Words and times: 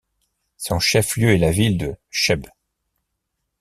Son 0.57 0.79
chef-lieu 0.79 1.29
est 1.33 1.37
la 1.37 1.51
ville 1.51 1.77
de 1.77 1.95
Cheb. 2.09 2.47